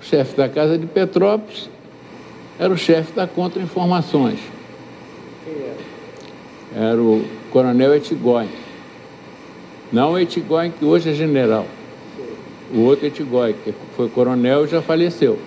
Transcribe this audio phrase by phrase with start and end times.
[0.00, 1.68] O chefe da Casa de Petrópolis
[2.58, 4.38] era o chefe da Contra-Informações.
[6.74, 8.48] Era o Coronel Etigói.
[9.92, 11.66] Não o Etigói, que hoje é general.
[12.72, 15.38] O outro Etigói, que foi coronel e já faleceu.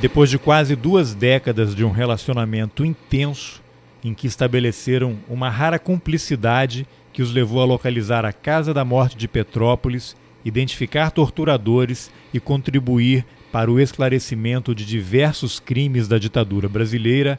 [0.00, 3.62] Depois de quase duas décadas de um relacionamento intenso,
[4.04, 9.16] em que estabeleceram uma rara cumplicidade que os levou a localizar a Casa da Morte
[9.16, 17.38] de Petrópolis, identificar torturadores e contribuir para o esclarecimento de diversos crimes da ditadura brasileira,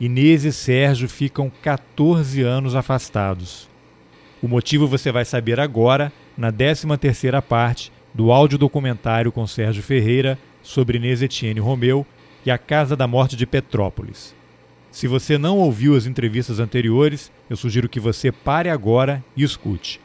[0.00, 3.68] Inês e Sérgio ficam 14 anos afastados.
[4.42, 10.96] O motivo você vai saber agora, na 13ª parte do audiodocumentário com Sérgio Ferreira sobre
[10.96, 12.06] Inês Etienne Romeu
[12.44, 14.34] e a Casa da Morte de Petrópolis.
[14.90, 20.00] Se você não ouviu as entrevistas anteriores, eu sugiro que você pare agora e escute.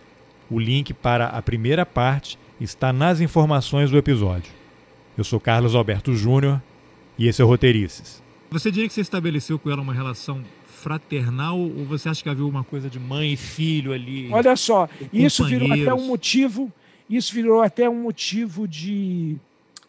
[0.50, 4.52] O link para a primeira parte está nas informações do episódio.
[5.18, 6.62] Eu sou Carlos Alberto Júnior
[7.18, 8.22] e esse é o Roteirices.
[8.50, 12.46] Você diria que você estabeleceu com ela uma relação fraternal ou você acha que havia
[12.46, 14.30] uma coisa de mãe e filho ali?
[14.32, 16.72] Olha só, isso virou até um motivo,
[17.10, 19.38] isso virou até um motivo de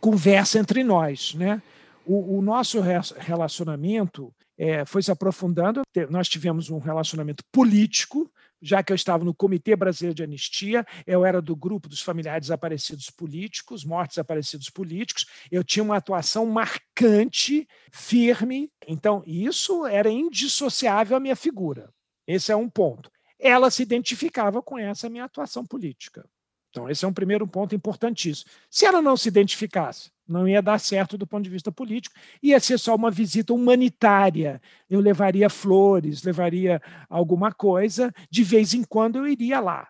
[0.01, 1.61] conversa entre nós, né?
[2.05, 2.81] O, o nosso
[3.19, 5.83] relacionamento é, foi se aprofundando.
[6.09, 11.25] Nós tivemos um relacionamento político, já que eu estava no Comitê Brasileiro de Anistia, eu
[11.25, 17.69] era do grupo dos familiares desaparecidos políticos, mortos desaparecidos políticos, eu tinha uma atuação marcante,
[17.93, 21.93] firme, então isso era indissociável à minha figura.
[22.27, 23.11] Esse é um ponto.
[23.39, 26.29] Ela se identificava com essa minha atuação política.
[26.71, 28.51] Então, esse é um primeiro ponto importantíssimo.
[28.71, 32.59] Se ela não se identificasse, não ia dar certo do ponto de vista político, ia
[32.61, 34.61] ser só uma visita humanitária.
[34.89, 39.89] Eu levaria flores, levaria alguma coisa, de vez em quando eu iria lá.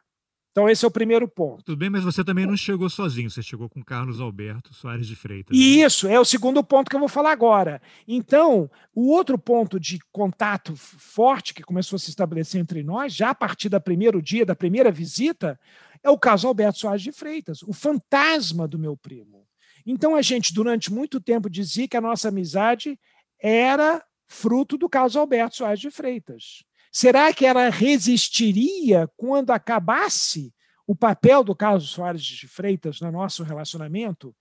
[0.56, 1.62] Então, esse é o primeiro ponto.
[1.62, 5.14] Tudo bem, mas você também não chegou sozinho, você chegou com Carlos Alberto Soares de
[5.14, 5.54] Freitas.
[5.54, 5.62] Né?
[5.62, 7.78] Isso, é o segundo ponto que eu vou falar agora.
[8.08, 13.28] Então, o outro ponto de contato forte que começou a se estabelecer entre nós, já
[13.28, 15.60] a partir do primeiro dia, da primeira visita,
[16.02, 19.45] é o caso Alberto Soares de Freitas, o fantasma do meu primo.
[19.86, 22.98] Então a gente, durante muito tempo, dizia que a nossa amizade
[23.40, 26.64] era fruto do caso Alberto Soares de Freitas.
[26.90, 30.52] Será que ela resistiria quando acabasse
[30.86, 34.34] o papel do caso Soares de Freitas no nosso relacionamento?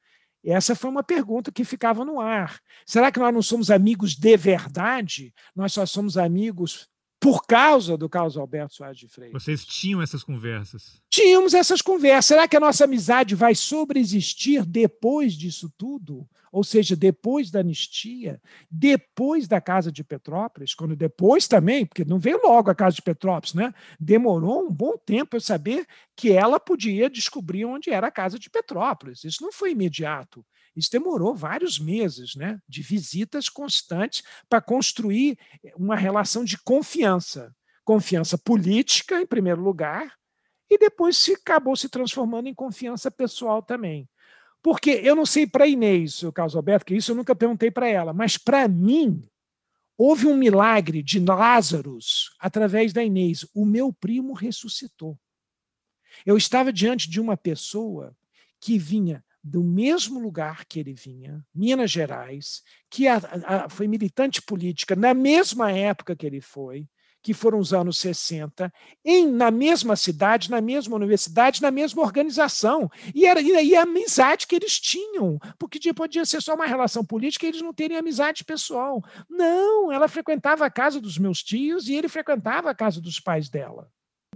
[0.43, 2.59] Essa foi uma pergunta que ficava no ar.
[2.85, 5.33] Será que nós não somos amigos de verdade?
[5.55, 6.87] Nós só somos amigos
[7.19, 9.41] por causa do caso Alberto Soares de Freitas.
[9.41, 11.01] Vocês tinham essas conversas?
[11.09, 12.25] Tínhamos essas conversas.
[12.25, 16.27] Será que a nossa amizade vai sobreexistir depois disso tudo?
[16.51, 22.17] Ou seja, depois da anistia, depois da Casa de Petrópolis, quando depois também, porque não
[22.17, 23.73] veio logo a Casa de Petrópolis, né?
[23.99, 28.49] Demorou um bom tempo eu saber que ela podia descobrir onde era a Casa de
[28.49, 29.25] Petrópolis.
[29.25, 30.45] Isso não foi imediato.
[30.75, 35.37] Isso demorou vários meses, né, de visitas constantes para construir
[35.75, 37.55] uma relação de confiança.
[37.83, 40.13] Confiança política, em primeiro lugar,
[40.69, 44.09] e depois se acabou se transformando em confiança pessoal também.
[44.61, 47.87] Porque eu não sei para Inês, o Carlos Alberto, que isso eu nunca perguntei para
[47.87, 49.21] ela, mas para mim,
[49.97, 51.97] houve um milagre de Lázaro
[52.39, 53.45] através da Inês.
[53.53, 55.17] O meu primo ressuscitou.
[56.25, 58.15] Eu estava diante de uma pessoa
[58.59, 64.41] que vinha do mesmo lugar que ele vinha, Minas Gerais, que a, a, foi militante
[64.41, 66.87] política na mesma época que ele foi,
[67.21, 68.73] que foram os anos 60,
[69.03, 72.89] em, na mesma cidade, na mesma universidade, na mesma organização.
[73.13, 77.45] E, era, e a amizade que eles tinham, porque podia ser só uma relação política
[77.45, 79.03] e eles não terem amizade pessoal.
[79.29, 83.47] Não, ela frequentava a casa dos meus tios e ele frequentava a casa dos pais
[83.47, 83.89] dela.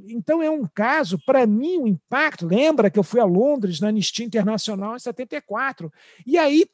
[0.08, 2.46] Então, é um caso, para mim, o um impacto.
[2.46, 5.92] Lembra que eu fui a Londres na Anistia Internacional em 74.
[6.26, 6.66] E aí,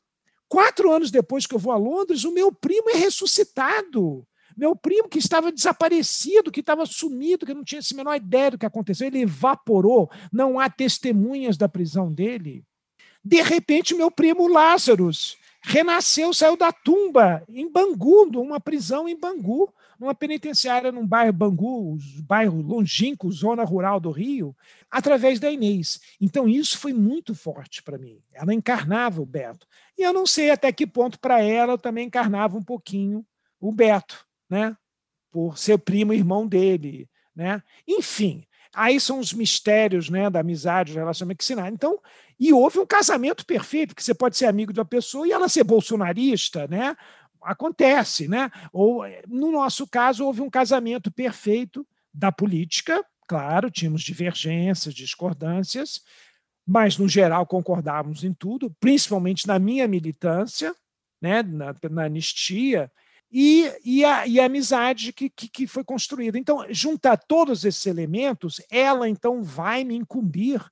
[0.48, 4.26] quatro anos depois que eu vou a Londres, o meu primo é ressuscitado.
[4.56, 8.58] Meu primo, que estava desaparecido, que estava sumido, que não tinha a menor ideia do
[8.58, 10.10] que aconteceu, ele evaporou.
[10.32, 12.64] Não há testemunhas da prisão dele.
[13.24, 15.10] De repente, meu primo Lázaro
[15.62, 21.98] renasceu, saiu da tumba em Bangu, numa prisão em Bangu numa penitenciária num bairro Bangu,
[22.24, 24.56] bairro longínquo, zona rural do Rio,
[24.90, 26.00] através da Inês.
[26.20, 28.20] Então isso foi muito forte para mim.
[28.34, 29.68] Ela encarnava o Beto.
[29.98, 33.26] E eu não sei até que ponto para ela eu também encarnava um pouquinho
[33.60, 34.76] o Beto, né?
[35.32, 37.62] Por ser primo e irmão dele, né?
[37.88, 42.00] Enfim, aí são os mistérios, né, da amizade, do relacionamento que se Então,
[42.40, 45.48] e houve um casamento perfeito, que você pode ser amigo de uma pessoa e ela
[45.48, 46.96] ser bolsonarista, né?
[47.46, 48.52] Acontece, né?
[48.74, 56.02] Ou, eh, no nosso caso, houve um casamento perfeito da política, claro, tínhamos divergências, discordâncias,
[56.66, 60.76] mas no geral concordávamos em tudo, principalmente na minha militância,
[61.22, 62.92] né, na, na anistia,
[63.32, 66.38] e, e, a, e a amizade que, que, que, foi construída.
[66.38, 70.64] Então, juntar todos esses elementos, ela então vai me incumbir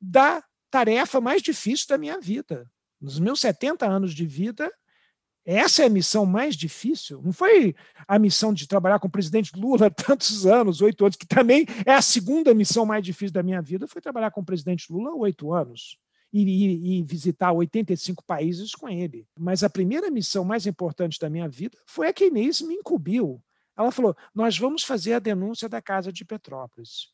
[0.00, 2.68] da tarefa mais difícil da minha vida.
[3.00, 4.70] Nos meus 70 anos de vida,
[5.56, 7.22] essa é a missão mais difícil.
[7.22, 7.74] Não foi
[8.06, 11.94] a missão de trabalhar com o presidente Lula tantos anos, oito anos, que também é
[11.94, 15.50] a segunda missão mais difícil da minha vida, foi trabalhar com o presidente Lula oito
[15.54, 15.98] anos.
[16.30, 19.26] E, e, visitar 85 países com ele.
[19.34, 23.42] Mas a primeira missão mais importante da minha vida foi a que Inês me incumbiu.
[23.74, 27.08] Ela falou: Nós vamos fazer a denúncia da casa de Petrópolis.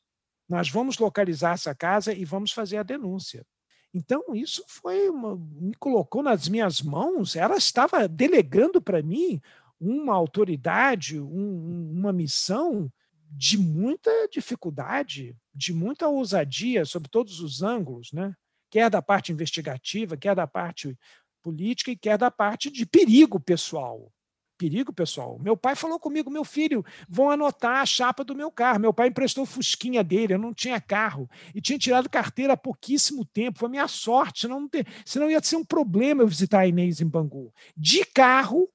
[0.49, 3.47] Nós vamos localizar essa casa e vamos fazer a denúncia.
[3.95, 9.41] Então, isso foi uma, me colocou nas minhas mãos, ela estava delegando para mim
[9.81, 12.91] uma autoridade, um, uma missão
[13.31, 18.35] de muita dificuldade, de muita ousadia sobre todos os ângulos, né?
[18.69, 20.99] quer da parte investigativa, quer da parte
[21.41, 24.13] política e quer da parte de perigo pessoal
[24.57, 25.39] perigo, pessoal.
[25.41, 28.81] Meu pai falou comigo, meu filho, vão anotar a chapa do meu carro.
[28.81, 31.29] Meu pai emprestou fusquinha dele, eu não tinha carro.
[31.55, 33.59] E tinha tirado carteira há pouquíssimo tempo.
[33.59, 37.01] Foi minha sorte, senão, não ter, senão ia ser um problema eu visitar a Inês
[37.01, 37.53] em Bangu.
[37.77, 38.69] De carro,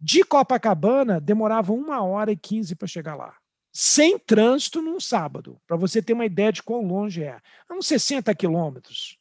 [0.00, 3.34] de Copacabana, demorava uma hora e quinze para chegar lá.
[3.72, 7.38] Sem trânsito num sábado, para você ter uma ideia de quão longe é.
[7.70, 9.18] É uns 60 quilômetros.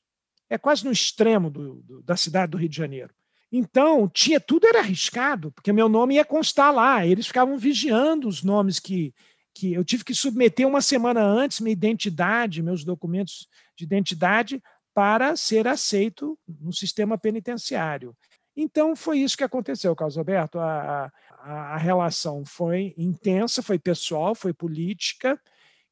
[0.50, 3.14] É quase no extremo do, do, da cidade do Rio de Janeiro.
[3.52, 7.06] Então, tinha tudo era arriscado, porque meu nome ia constar lá.
[7.06, 9.14] Eles ficavam vigiando os nomes que,
[9.54, 14.62] que eu tive que submeter uma semana antes minha identidade, meus documentos de identidade
[14.94, 18.16] para ser aceito no sistema penitenciário.
[18.56, 20.60] Então, foi isso que aconteceu, Carlos Alberto.
[20.60, 25.40] A, a, a relação foi intensa, foi pessoal, foi política,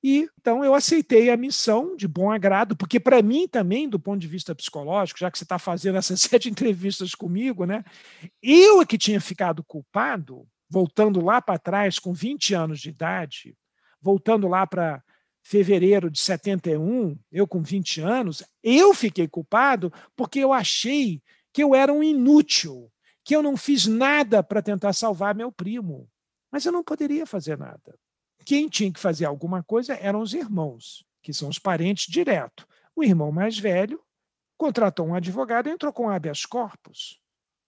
[0.07, 4.19] e então eu aceitei a missão de bom agrado, porque para mim também, do ponto
[4.19, 7.83] de vista psicológico, já que você está fazendo essas sete entrevistas comigo, né,
[8.39, 13.57] eu é que tinha ficado culpado, voltando lá para trás, com 20 anos de idade,
[13.99, 15.03] voltando lá para
[15.41, 21.19] fevereiro de 71, eu com 20 anos, eu fiquei culpado porque eu achei
[21.51, 22.91] que eu era um inútil,
[23.23, 26.07] que eu não fiz nada para tentar salvar meu primo.
[26.51, 27.97] Mas eu não poderia fazer nada.
[28.45, 32.67] Quem tinha que fazer alguma coisa eram os irmãos, que são os parentes direto.
[32.95, 33.99] O irmão mais velho
[34.57, 37.19] contratou um advogado e entrou com habeas corpus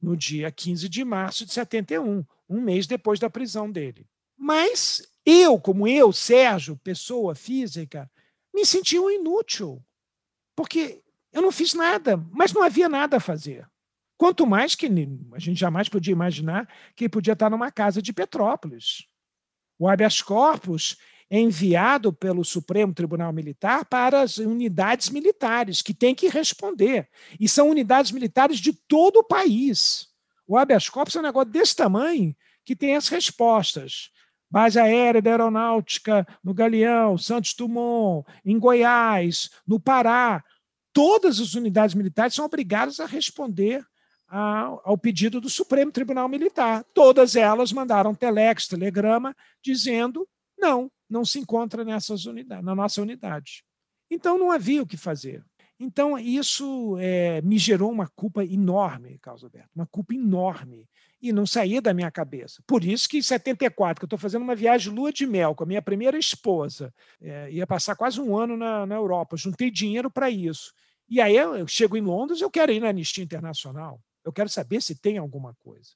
[0.01, 4.07] no dia 15 de março de 71, um mês depois da prisão dele.
[4.38, 8.09] Mas eu, como eu, Sérgio, pessoa física,
[8.53, 9.83] me sentia um inútil,
[10.56, 11.01] porque
[11.33, 13.68] eu não fiz nada, mas não havia nada a fazer.
[14.18, 14.88] Quanto mais que
[15.33, 19.07] a gente jamais podia imaginar que podia estar numa casa de Petrópolis.
[19.79, 20.97] O habeas corpus
[21.29, 27.09] é enviado pelo Supremo Tribunal Militar para as unidades militares, que têm que responder.
[27.39, 30.07] E são unidades militares de todo o país.
[30.47, 34.09] O habeas corpus é um negócio desse tamanho que tem as respostas.
[34.50, 40.41] Base aérea da aeronáutica no Galeão, Santos Dumont, em Goiás, no Pará.
[40.94, 43.85] Todas as unidades militares são obrigadas a responder
[44.29, 46.83] ao pedido do Supremo Tribunal Militar.
[46.94, 50.27] Todas elas mandaram telex, telegrama, dizendo
[50.57, 53.63] não, não se encontra nessas unidades, na nossa unidade.
[54.09, 55.44] Então não havia o que fazer.
[55.79, 60.87] Então isso é, me gerou uma culpa enorme, Carlos Alberto, uma culpa enorme
[61.21, 62.63] e não saía da minha cabeça.
[62.66, 65.63] Por isso que em 74, que eu estou fazendo uma viagem lua de mel com
[65.63, 70.09] a minha primeira esposa, é, ia passar quase um ano na, na Europa, juntei dinheiro
[70.09, 70.73] para isso.
[71.09, 73.99] E aí eu, eu chego em Londres, eu quero ir na Anistia Internacional.
[74.27, 75.91] Eu quero saber se tem alguma coisa.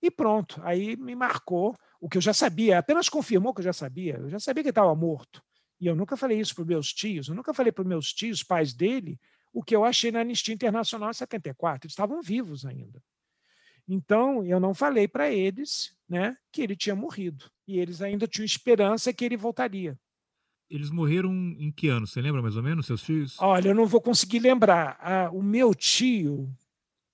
[0.00, 3.72] E pronto, aí me marcou o que eu já sabia, apenas confirmou que eu já
[3.74, 4.14] sabia.
[4.14, 5.42] Eu já sabia que ele estava morto.
[5.78, 8.14] E eu nunca falei isso para os meus tios, eu nunca falei para os meus
[8.14, 9.20] tios, pais dele,
[9.52, 11.86] o que eu achei na Anistia Internacional em 74.
[11.86, 13.02] Eles estavam vivos ainda.
[13.86, 17.44] Então, eu não falei para eles né, que ele tinha morrido.
[17.68, 19.98] E eles ainda tinham esperança que ele voltaria.
[20.70, 22.06] Eles morreram em que ano?
[22.06, 23.36] Você lembra mais ou menos, seus tios?
[23.38, 24.98] Olha, eu não vou conseguir lembrar.
[24.98, 26.50] Ah, o meu tio,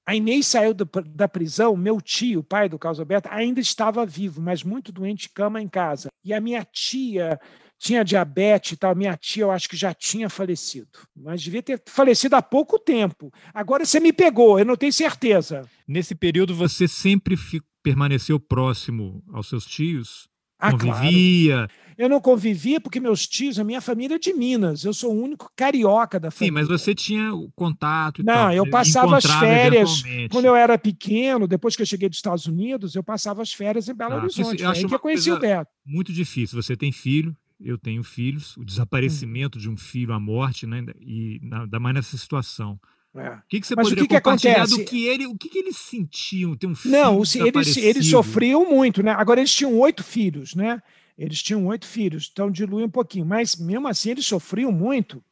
[0.07, 4.43] a Inês saiu do, da prisão, meu tio, pai do Carlos Alberto, ainda estava vivo,
[4.43, 6.09] mas muito doente, cama em casa.
[6.25, 7.39] E a minha tia
[7.79, 11.83] tinha diabetes e tal, minha tia eu acho que já tinha falecido, mas devia ter
[11.87, 13.33] falecido há pouco tempo.
[13.53, 15.69] Agora você me pegou, eu não tenho certeza.
[15.87, 17.37] Nesse período você sempre
[17.83, 20.29] permaneceu próximo aos seus tios?
[20.63, 21.55] Ah, convivia?
[21.55, 21.73] Claro.
[21.99, 24.85] Eu não convivia porque meus tios, a minha família é de Minas.
[24.85, 26.49] Eu sou o único carioca da família.
[26.49, 30.03] Sim, mas você tinha o contato Não, tal, eu passava as férias.
[30.31, 33.89] Quando eu era pequeno, depois que eu cheguei dos Estados Unidos, eu passava as férias
[33.89, 34.63] em Belo ah, Horizonte.
[34.63, 35.71] Eu acho que eu conheci o Beto.
[35.85, 36.61] Muito difícil.
[36.61, 40.85] Você tem filho eu tenho filhos, o desaparecimento de um filho, a morte, né?
[41.01, 42.79] E da mais nessa situação.
[43.15, 43.29] É.
[43.29, 45.49] O que, que você Mas poderia o que compartilhar que do que ele, o que,
[45.49, 46.57] que eles sentiam?
[46.57, 49.11] Ter um filho Não, eles, eles sofriam muito, né?
[49.11, 50.83] Agora eles tinham oito filhos, né?
[51.17, 53.27] Eles tinham oito filhos, então dilui um pouquinho.
[53.27, 55.23] Mas mesmo assim eles sofriam muito.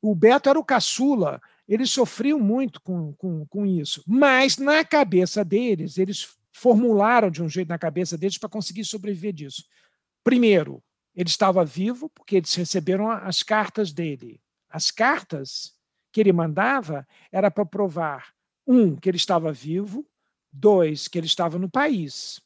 [0.00, 4.02] O Beto era o caçula, eles sofriam muito com, com, com isso.
[4.06, 9.34] Mas na cabeça deles, eles formularam de um jeito na cabeça deles para conseguir sobreviver
[9.34, 9.64] disso.
[10.24, 10.82] Primeiro,
[11.14, 14.40] ele estava vivo porque eles receberam as cartas dele.
[14.70, 15.75] As cartas
[16.16, 18.32] que ele mandava era para provar
[18.66, 20.02] um que ele estava vivo,
[20.50, 22.40] dois que ele estava no país.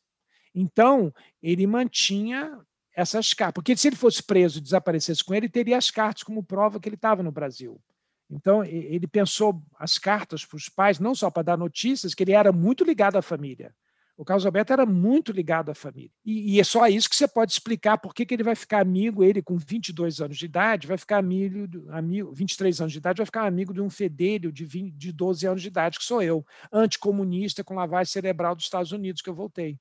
[0.53, 2.59] Então ele mantinha
[2.93, 6.43] essas cartas, porque se ele fosse preso e desaparecesse com ele, teria as cartas como
[6.43, 7.81] prova que ele estava no Brasil.
[8.29, 12.33] Então ele pensou as cartas para os pais não só para dar notícias, que ele
[12.33, 13.73] era muito ligado à família.
[14.21, 16.11] O Carlos Alberto era muito ligado à família.
[16.23, 18.81] E, e, é só isso que você pode explicar por que, que ele vai ficar
[18.83, 23.17] amigo, ele com 22 anos de idade, vai ficar amigo, amigo 23 anos de idade,
[23.17, 26.21] vai ficar amigo de um fedelho de, 20, de 12 anos de idade, que sou
[26.23, 29.79] eu, anticomunista com lavagem cerebral dos Estados Unidos, que eu voltei.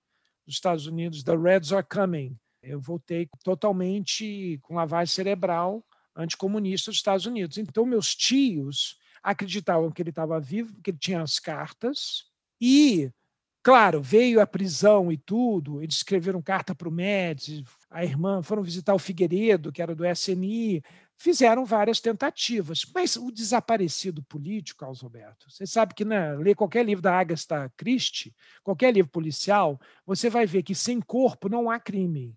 [0.48, 2.38] Dos Estados Unidos, the Reds are coming.
[2.64, 5.84] Eu voltei totalmente com lavagem cerebral
[6.16, 7.58] anticomunista dos Estados Unidos.
[7.58, 12.24] Então, meus tios acreditavam que ele estava vivo, porque ele tinha as cartas,
[12.62, 13.12] e
[13.62, 18.64] Claro, veio a prisão e tudo, eles escreveram carta para o Médici, a irmã, foram
[18.64, 20.82] visitar o Figueiredo, que era do SNI,
[21.18, 22.86] fizeram várias tentativas.
[22.96, 27.70] Mas o desaparecido político, Carlos Roberto, você sabe que, né, lê qualquer livro da Agatha
[27.76, 32.34] Christie, qualquer livro policial, você vai ver que sem corpo não há crime.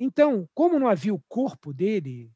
[0.00, 2.30] Então, como não havia o corpo dele,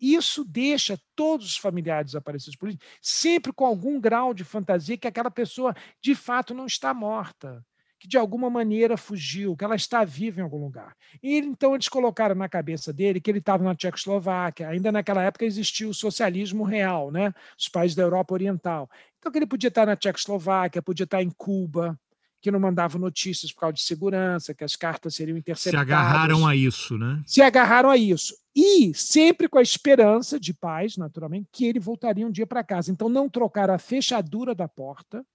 [0.00, 5.30] isso deixa todos os familiares desaparecidos políticos sempre com algum grau de fantasia que aquela
[5.30, 7.64] pessoa de fato não está morta,
[7.98, 10.94] que de alguma maneira fugiu, que ela está viva em algum lugar.
[11.22, 15.44] E então eles colocaram na cabeça dele que ele estava na Tchecoslováquia, ainda naquela época
[15.44, 17.32] existia o socialismo real, né?
[17.58, 18.90] os países da Europa Oriental.
[19.18, 21.98] Então que ele podia estar na Tchecoslováquia, podia estar em Cuba,
[22.46, 25.84] que não mandavam notícias por causa de segurança, que as cartas seriam interceptadas.
[25.84, 27.20] Se agarraram a isso, né?
[27.26, 28.36] Se agarraram a isso.
[28.54, 32.92] E sempre com a esperança de paz, naturalmente, que ele voltaria um dia para casa.
[32.92, 35.26] Então não trocaram a fechadura da porta,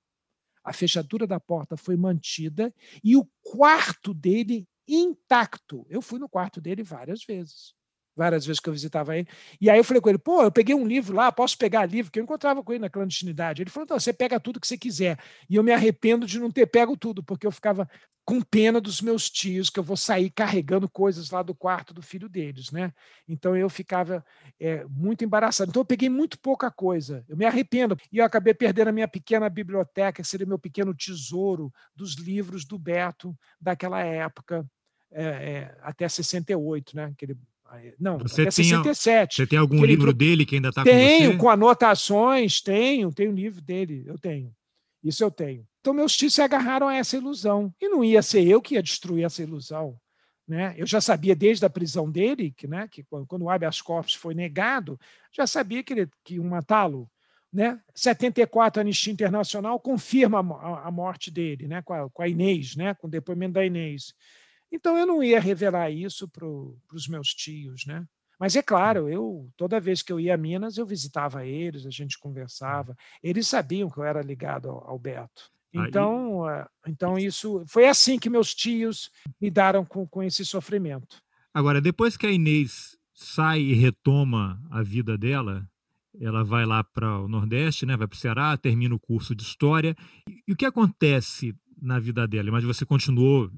[0.64, 5.86] a fechadura da porta foi mantida e o quarto dele intacto.
[5.90, 7.74] Eu fui no quarto dele várias vezes
[8.22, 9.28] várias vezes que eu visitava ele.
[9.60, 12.12] E aí eu falei com ele, pô, eu peguei um livro lá, posso pegar livro?
[12.12, 13.64] Que eu encontrava com ele na clandestinidade.
[13.64, 15.18] Ele falou, então, você pega tudo que você quiser.
[15.50, 17.90] E eu me arrependo de não ter pego tudo, porque eu ficava
[18.24, 22.02] com pena dos meus tios, que eu vou sair carregando coisas lá do quarto do
[22.04, 22.94] filho deles, né?
[23.28, 24.24] Então eu ficava
[24.60, 25.72] é, muito embaraçado.
[25.72, 27.26] Então eu peguei muito pouca coisa.
[27.28, 27.98] Eu me arrependo.
[28.12, 32.66] E eu acabei perdendo a minha pequena biblioteca, que seria meu pequeno tesouro dos livros
[32.66, 34.64] do Beto daquela época.
[35.12, 37.14] É, é, até 68, né?
[37.18, 37.38] Que ele
[38.00, 39.36] não, você até tem, 67.
[39.36, 40.96] Você tem algum livro dele que ainda está com você?
[40.96, 44.54] Tenho, com anotações, tenho, tenho livro dele, eu tenho.
[45.04, 45.66] Isso eu tenho.
[45.80, 47.74] Então, meus tios se agarraram a essa ilusão.
[47.82, 49.98] E não ia ser eu que ia destruir essa ilusão.
[50.48, 50.76] Né?
[50.78, 54.34] Eu já sabia desde a prisão dele, que, né, que quando o habeas corpus foi
[54.34, 55.00] negado,
[55.32, 57.10] já sabia que, ele, que iam matá-lo.
[57.52, 57.80] Né?
[57.96, 61.82] 74, a Anistia Internacional confirma a, a morte dele, né?
[61.82, 62.94] com, a, com a Inês, né?
[62.94, 64.14] com o depoimento da Inês.
[64.72, 68.06] Então eu não ia revelar isso para os meus tios, né?
[68.40, 71.92] Mas é claro, eu toda vez que eu ia a Minas, eu visitava eles, a
[71.92, 72.96] gente conversava.
[73.22, 75.52] Eles sabiam que eu era ligado ao, ao Beto.
[75.74, 76.66] Então, Aí...
[76.88, 79.12] então isso foi assim que meus tios
[79.42, 81.22] lidaram com, com esse sofrimento.
[81.54, 85.64] Agora, depois que a Inês sai e retoma a vida dela,
[86.20, 87.96] ela vai lá para o Nordeste, né?
[87.96, 89.96] vai para o Ceará, termina o curso de História.
[90.28, 92.52] E, e o que acontece na vida dela?
[92.52, 93.50] Mas você continuou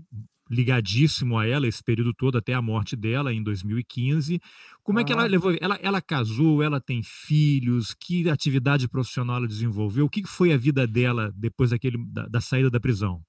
[0.49, 4.39] ligadíssimo a ela esse período todo até a morte dela em 2015.
[4.83, 5.01] Como ah.
[5.01, 5.55] é que ela levou?
[5.59, 10.05] Ela, ela casou, ela tem filhos, que atividade profissional ela desenvolveu?
[10.05, 13.21] O que foi a vida dela depois daquele, da, da saída da prisão?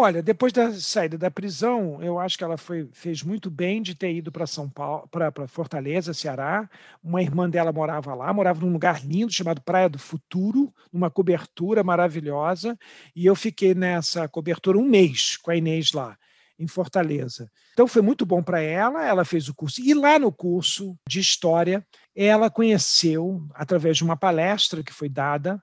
[0.00, 3.96] Olha, depois da saída da prisão, eu acho que ela foi, fez muito bem de
[3.96, 6.70] ter ido para São Paulo, para Fortaleza, Ceará.
[7.02, 11.82] Uma irmã dela morava lá, morava num lugar lindo chamado Praia do Futuro, numa cobertura
[11.82, 12.78] maravilhosa,
[13.14, 16.16] e eu fiquei nessa cobertura um mês com a Inês lá
[16.58, 17.50] em Fortaleza.
[17.72, 19.80] Então foi muito bom para ela, ela fez o curso.
[19.80, 25.62] E lá no curso de História, ela conheceu, através de uma palestra que foi dada,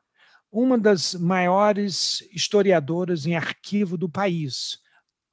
[0.52, 4.80] uma das maiores historiadoras em arquivo do país,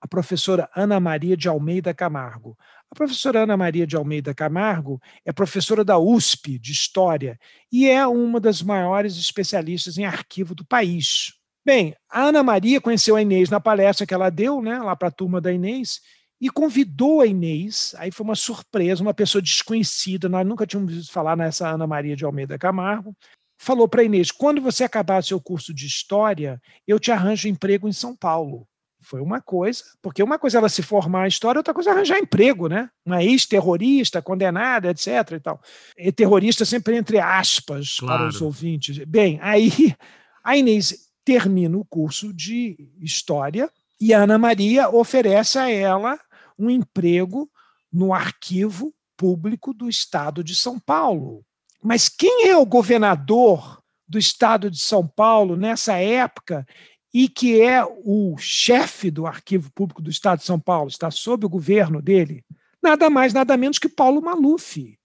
[0.00, 2.58] a professora Ana Maria de Almeida Camargo.
[2.90, 7.38] A professora Ana Maria de Almeida Camargo é professora da USP de História
[7.70, 11.34] e é uma das maiores especialistas em arquivo do país.
[11.64, 15.08] Bem, a Ana Maria conheceu a Inês na palestra que ela deu, né, lá para
[15.08, 16.00] a turma da Inês,
[16.40, 17.94] e convidou a Inês.
[17.98, 22.16] Aí foi uma surpresa, uma pessoa desconhecida, nós nunca tínhamos visto falar nessa Ana Maria
[22.16, 23.16] de Almeida Camargo.
[23.56, 27.88] Falou para a Inês: quando você acabar seu curso de história, eu te arranjo emprego
[27.88, 28.66] em São Paulo.
[29.00, 31.92] Foi uma coisa, porque uma coisa é ela se formar em história, outra coisa é
[31.92, 32.88] arranjar emprego, né?
[33.04, 35.08] Uma ex-terrorista, condenada, etc.
[35.32, 35.60] E, tal.
[35.96, 38.18] e terrorista sempre entre aspas claro.
[38.18, 38.98] para os ouvintes.
[39.04, 39.94] Bem, aí
[40.42, 46.18] a Inês termina o curso de história e a Ana Maria oferece a ela
[46.58, 47.50] um emprego
[47.92, 51.44] no arquivo público do estado de São Paulo.
[51.82, 56.66] Mas quem é o governador do estado de São Paulo nessa época
[57.14, 61.44] e que é o chefe do Arquivo Público do Estado de São Paulo, está sob
[61.44, 62.42] o governo dele,
[62.82, 64.98] nada mais, nada menos que Paulo Maluf.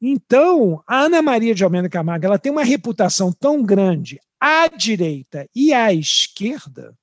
[0.00, 5.48] Então, a Ana Maria de Almeida Camargo ela tem uma reputação tão grande à direita
[5.54, 6.94] e à esquerda.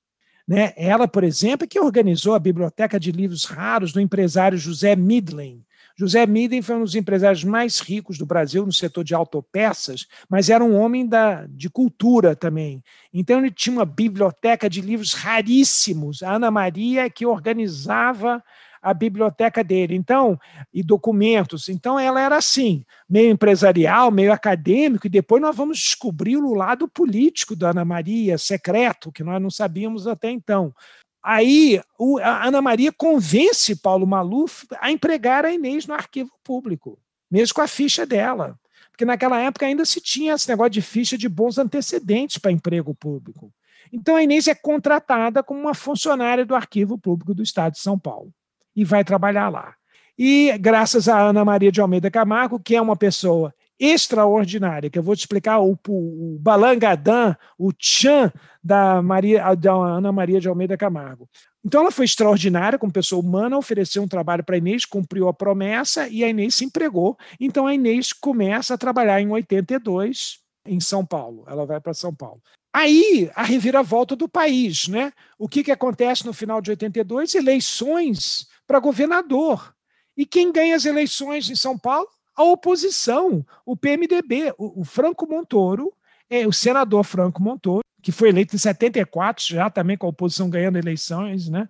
[0.47, 0.73] Né?
[0.75, 5.63] Ela, por exemplo, é que organizou a Biblioteca de Livros Raros do empresário José Midlen,
[5.95, 10.49] José Miden foi um dos empresários mais ricos do Brasil no setor de autopeças, mas
[10.49, 12.83] era um homem da, de cultura também.
[13.13, 16.23] Então ele tinha uma biblioteca de livros raríssimos.
[16.23, 18.43] A Ana Maria que organizava
[18.83, 19.95] a biblioteca dele.
[19.95, 20.37] Então,
[20.73, 21.69] e documentos.
[21.69, 26.87] Então ela era assim, meio empresarial, meio acadêmico, e depois nós vamos descobrir o lado
[26.87, 30.75] político da Ana Maria, secreto, que nós não sabíamos até então.
[31.23, 31.81] Aí
[32.21, 36.99] a Ana Maria convence Paulo Maluf a empregar a Inês no arquivo público,
[37.31, 38.59] mesmo com a ficha dela.
[38.91, 42.93] Porque naquela época ainda se tinha esse negócio de ficha de bons antecedentes para emprego
[42.93, 43.51] público.
[43.91, 47.97] Então a Inês é contratada como uma funcionária do Arquivo Público do Estado de São
[47.97, 48.33] Paulo
[48.75, 49.75] e vai trabalhar lá.
[50.17, 55.03] E graças a Ana Maria de Almeida Camargo, que é uma pessoa extraordinária, que eu
[55.03, 58.31] vou te explicar o, o Balangadã, o Tchan
[58.63, 61.27] da, Maria, da Ana Maria de Almeida Camargo.
[61.65, 65.33] Então ela foi extraordinária como pessoa humana, ofereceu um trabalho para a Inês, cumpriu a
[65.33, 67.17] promessa e a Inês se empregou.
[67.39, 71.43] Então a Inês começa a trabalhar em 82 em São Paulo.
[71.47, 72.41] Ela vai para São Paulo.
[72.73, 75.11] Aí a reviravolta do país, né?
[75.37, 77.35] O que, que acontece no final de 82?
[77.35, 79.73] Eleições para governador.
[80.15, 82.07] E quem ganha as eleições em São Paulo?
[82.35, 85.91] a oposição, o PMDB, o, o Franco Montoro,
[86.29, 90.49] é, o senador Franco Montoro, que foi eleito em 74, já também com a oposição
[90.49, 91.69] ganhando eleições, né?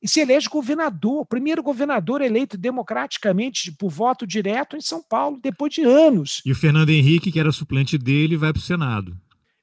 [0.00, 5.74] E se elege governador, primeiro governador eleito democraticamente por voto direto em São Paulo, depois
[5.74, 6.40] de anos.
[6.46, 9.16] E o Fernando Henrique, que era suplente dele, vai para o Senado.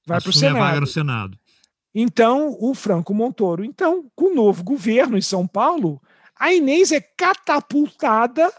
[0.06, 0.60] Vai para o Senado.
[0.60, 1.40] vaga no Senado.
[1.94, 6.02] Então, o Franco Montoro, então, com o novo governo em São Paulo,
[6.38, 8.52] a Inês é catapultada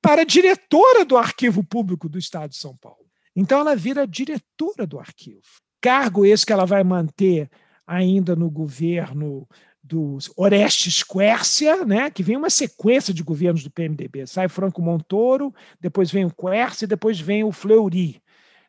[0.00, 3.06] para diretora do Arquivo Público do Estado de São Paulo.
[3.34, 5.40] Então ela vira diretora do arquivo.
[5.80, 7.48] Cargo esse que ela vai manter
[7.86, 9.48] ainda no governo
[9.82, 14.26] do Orestes Quércia, né, que vem uma sequência de governos do PMDB.
[14.26, 18.22] Sai Franco Montoro, depois vem o Quércia, depois vem o Fleury.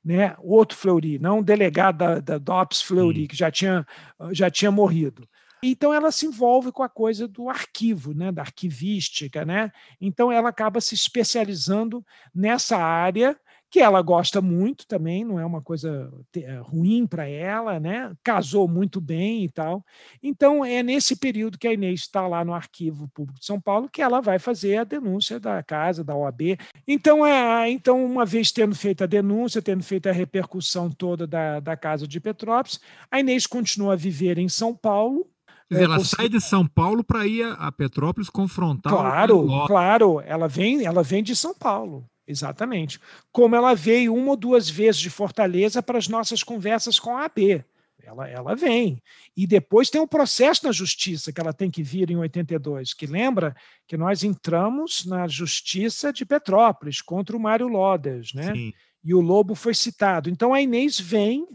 [0.04, 3.88] Né, outro Fleury, não o delegado da, da DOPS Fleury, que já tinha,
[4.32, 5.26] já tinha morrido.
[5.64, 9.72] Então ela se envolve com a coisa do arquivo, né, da arquivística, né?
[10.00, 13.38] Então ela acaba se especializando nessa área
[13.74, 18.14] que ela gosta muito também, não é uma coisa é, ruim para ela, né?
[18.24, 19.84] Casou muito bem e tal.
[20.22, 23.90] Então é nesse período que a Inês está lá no Arquivo Público de São Paulo
[23.90, 26.56] que ela vai fazer a denúncia da casa, da OAB.
[26.88, 31.60] Então é, então uma vez tendo feito a denúncia, tendo feito a repercussão toda da,
[31.60, 35.33] da casa de Petrópolis, a Inês continua a viver em São Paulo
[35.74, 36.16] dizer, ela consegui...
[36.16, 40.22] sai de São Paulo para ir a Petrópolis confrontar Claro, claro.
[40.26, 42.06] Ela vem, ela vem de São Paulo.
[42.28, 43.00] Exatamente.
[43.32, 47.26] Como ela veio uma ou duas vezes de Fortaleza para as nossas conversas com a
[47.26, 47.64] AB.
[48.02, 49.02] Ela, ela vem.
[49.36, 53.06] E depois tem um processo na justiça que ela tem que vir em 82, que
[53.06, 53.56] lembra
[53.88, 58.54] que nós entramos na justiça de Petrópolis contra o Mário Lodas, né?
[58.54, 58.74] Sim.
[59.04, 60.30] E o Lobo foi citado.
[60.30, 61.46] Então a Inês vem,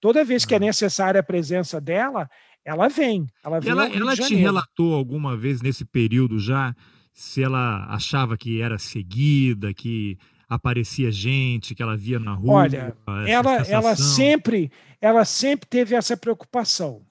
[0.00, 2.28] toda vez que é necessária a presença dela,
[2.64, 3.26] ela vem.
[3.44, 6.74] Ela, vem ela, ela te relatou alguma vez nesse período já
[7.12, 12.62] se ela achava que era seguida, que aparecia gente, que ela via na rua?
[12.62, 12.96] Olha,
[13.26, 17.02] ela, ela sempre, ela sempre teve essa preocupação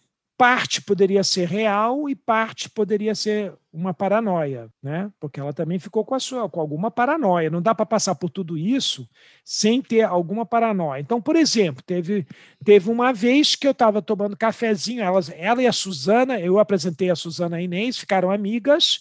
[0.44, 5.10] parte poderia ser real e parte poderia ser uma paranoia, né?
[5.18, 7.50] Porque ela também ficou com a sua, com alguma paranoia.
[7.50, 9.08] Não dá para passar por tudo isso
[9.46, 11.00] sem ter alguma paranoia.
[11.00, 12.28] Então, por exemplo, teve,
[12.62, 17.10] teve uma vez que eu estava tomando cafezinho, elas, ela e a Suzana, eu apresentei
[17.10, 19.00] a Suzana Inês, ficaram amigas.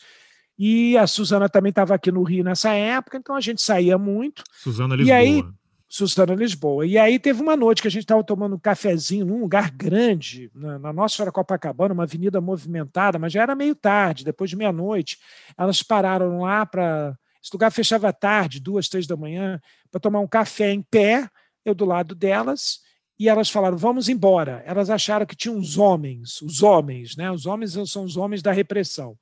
[0.56, 4.44] E a Suzana também estava aqui no Rio nessa época, então a gente saía muito.
[4.52, 5.12] Suzana Lisboa.
[5.12, 5.44] E aí,
[5.92, 6.86] Suzana Lisboa.
[6.86, 10.50] E aí teve uma noite que a gente estava tomando um cafezinho num lugar grande,
[10.54, 14.56] na, na Nossa Senhora Copacabana, uma avenida movimentada, mas já era meio tarde, depois de
[14.56, 15.18] meia-noite.
[15.54, 17.14] Elas pararam lá para.
[17.44, 21.28] Esse lugar fechava à tarde, duas, três da manhã, para tomar um café em pé,
[21.62, 22.80] eu do lado delas,
[23.18, 24.62] e elas falaram: vamos embora.
[24.64, 27.30] Elas acharam que tinham os homens, os homens, né?
[27.30, 29.14] Os homens são os homens da repressão.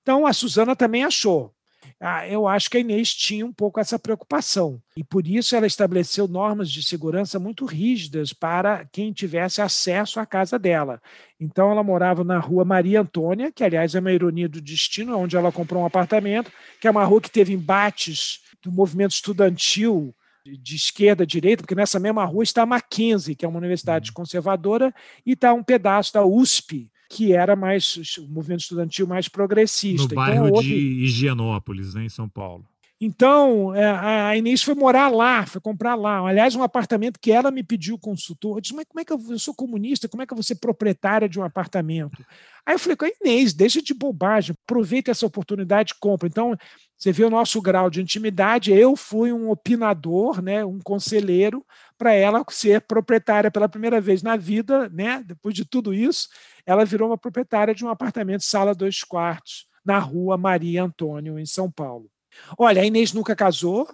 [0.00, 1.53] Então a Suzana também achou.
[2.00, 4.80] Ah, eu acho que a Inês tinha um pouco essa preocupação.
[4.96, 10.26] E por isso ela estabeleceu normas de segurança muito rígidas para quem tivesse acesso à
[10.26, 11.00] casa dela.
[11.38, 15.36] Então ela morava na rua Maria Antônia, que aliás é uma ironia do destino, onde
[15.36, 20.14] ela comprou um apartamento, que é uma rua que teve embates do movimento estudantil
[20.46, 24.10] de esquerda a direita, porque nessa mesma rua está a Mackenzie, que é uma universidade
[24.10, 24.14] uhum.
[24.14, 24.94] conservadora,
[25.24, 30.02] e está um pedaço da USP, que era mais o movimento estudantil mais progressista.
[30.02, 32.64] No então, bairro então, de Higienópolis, né, em São Paulo.
[33.00, 36.26] Então, é, a Inês foi morar lá, foi comprar lá.
[36.26, 38.56] Aliás, um apartamento que ela me pediu consultor.
[38.56, 40.42] Eu disse, mas como é que eu, eu sou comunista, como é que eu vou
[40.42, 42.24] ser proprietária de um apartamento?
[42.66, 46.26] Aí eu falei com a Inês, deixa de bobagem, aproveita essa oportunidade e compra.
[46.26, 46.56] Então,
[46.96, 48.72] você vê o nosso grau de intimidade.
[48.72, 51.64] Eu fui um opinador, né, um conselheiro,
[51.98, 55.22] para ela ser proprietária pela primeira vez na vida, né?
[55.26, 56.28] Depois de tudo isso,
[56.64, 61.44] ela virou uma proprietária de um apartamento sala dois quartos na rua Maria Antônio, em
[61.44, 62.10] São Paulo.
[62.56, 63.86] Olha, a Inês nunca casou,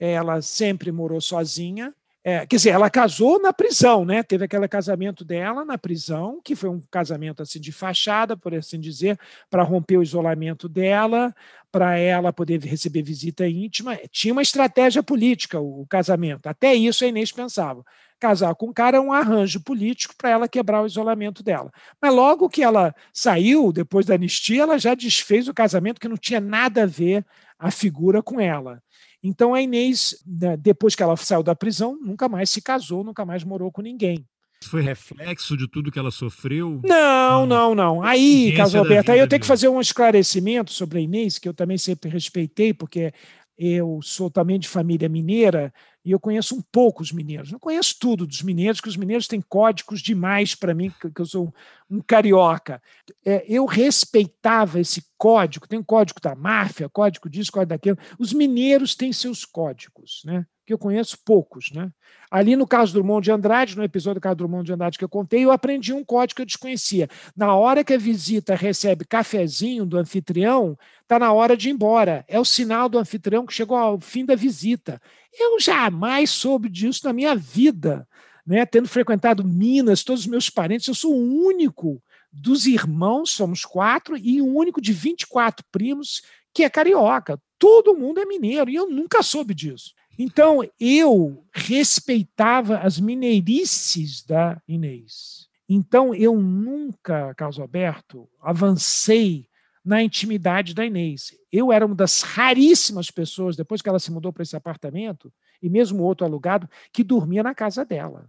[0.00, 1.94] ela sempre morou sozinha.
[2.28, 4.22] É, quer dizer, ela casou na prisão, né?
[4.22, 8.78] Teve aquele casamento dela na prisão, que foi um casamento assim de fachada, por assim
[8.78, 11.34] dizer, para romper o isolamento dela,
[11.72, 13.98] para ela poder receber visita íntima.
[14.10, 16.48] Tinha uma estratégia política o, o casamento.
[16.48, 17.82] Até isso a Inês pensava.
[18.20, 21.72] Casar com o cara é um arranjo político para ela quebrar o isolamento dela.
[21.98, 26.16] Mas logo que ela saiu, depois da anistia, ela já desfez o casamento que não
[26.18, 27.24] tinha nada a ver
[27.58, 28.82] a figura com ela.
[29.22, 33.24] Então a Inês, né, depois que ela saiu da prisão, nunca mais se casou, nunca
[33.24, 34.24] mais morou com ninguém.
[34.64, 36.80] Foi reflexo de tudo que ela sofreu?
[36.84, 38.02] Não, não, não.
[38.02, 41.54] Aí, Caso Alberto, aí eu tenho que fazer um esclarecimento sobre a Inês, que eu
[41.54, 43.12] também sempre respeitei, porque
[43.58, 47.50] eu sou também de família mineira e eu conheço um pouco os mineiros.
[47.50, 51.26] Não conheço tudo dos mineiros, porque os mineiros têm códigos demais para mim, que eu
[51.26, 51.52] sou
[51.90, 52.80] um carioca.
[53.24, 57.98] É, eu respeitava esse código, tem o código da máfia, código disso, código daquilo.
[58.18, 60.46] Os mineiros têm seus códigos, né?
[60.68, 61.70] Que eu conheço poucos.
[61.72, 61.90] Né?
[62.30, 64.98] Ali no caso do Drummond de Andrade, no episódio do caso do Drummond de Andrade
[64.98, 67.08] que eu contei, eu aprendi um código que eu desconhecia.
[67.34, 72.22] Na hora que a visita recebe cafezinho do anfitrião, está na hora de ir embora.
[72.28, 75.00] É o sinal do anfitrião que chegou ao fim da visita.
[75.32, 78.06] Eu jamais soube disso na minha vida.
[78.46, 78.66] Né?
[78.66, 84.18] Tendo frequentado Minas, todos os meus parentes, eu sou o único dos irmãos, somos quatro,
[84.18, 86.20] e o único de 24 primos
[86.52, 87.40] que é carioca.
[87.58, 89.94] Todo mundo é mineiro, e eu nunca soube disso.
[90.18, 95.48] Então, eu respeitava as mineirices da Inês.
[95.68, 99.46] Então, eu nunca, Carlos Alberto, avancei
[99.84, 101.32] na intimidade da Inês.
[101.52, 105.68] Eu era uma das raríssimas pessoas, depois que ela se mudou para esse apartamento, e
[105.68, 108.28] mesmo outro alugado, que dormia na casa dela,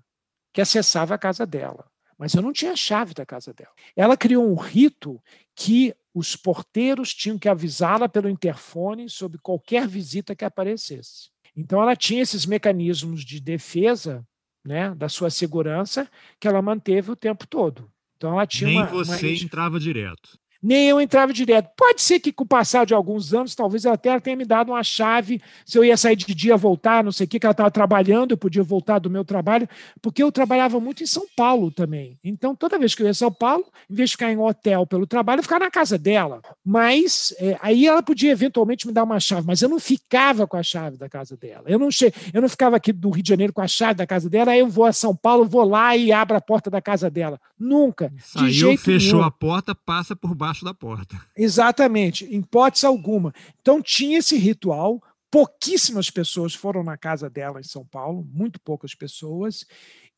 [0.54, 1.90] que acessava a casa dela.
[2.20, 3.72] Mas eu não tinha a chave da casa dela.
[3.96, 5.20] Ela criou um rito
[5.56, 11.30] que os porteiros tinham que avisá-la pelo interfone sobre qualquer visita que aparecesse.
[11.60, 14.26] Então, ela tinha esses mecanismos de defesa
[14.66, 17.92] né, da sua segurança que ela manteve o tempo todo.
[18.16, 19.44] Então, ela tinha Nem uma, você uma...
[19.44, 21.70] entrava direto nem eu entrava direto.
[21.76, 24.72] Pode ser que com o passar de alguns anos, talvez ela até tenha me dado
[24.72, 27.52] uma chave, se eu ia sair de dia, voltar, não sei o que, que ela
[27.52, 29.68] estava trabalhando, eu podia voltar do meu trabalho,
[30.02, 32.20] porque eu trabalhava muito em São Paulo também.
[32.24, 34.44] Então, toda vez que eu ia em São Paulo, em vez de ficar em um
[34.44, 36.42] hotel pelo trabalho, eu ficava na casa dela.
[36.64, 40.58] Mas é, aí ela podia eventualmente me dar uma chave, mas eu não ficava com
[40.58, 41.64] a chave da casa dela.
[41.68, 42.14] Eu não, che...
[42.34, 44.60] eu não ficava aqui do Rio de Janeiro com a chave da casa dela, aí
[44.60, 47.40] eu vou a São Paulo, vou lá e abro a porta da casa dela.
[47.58, 48.12] Nunca.
[48.20, 49.28] Saiu, de jeito fechou nenhum.
[49.28, 51.20] a porta, passa por baixo debaixo da porta.
[51.36, 53.34] Exatamente, em hipótese alguma.
[53.62, 58.96] Então tinha esse ritual, pouquíssimas pessoas foram na casa dela em São Paulo, muito poucas
[58.96, 59.66] pessoas,